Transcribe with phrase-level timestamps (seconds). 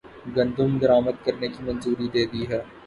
[0.35, 2.59] گندم درآمدکرنے کی منظوری دےدی ہے